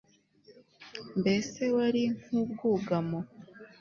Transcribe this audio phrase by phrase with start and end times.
[1.19, 3.19] mbese wari nk'ubwugamo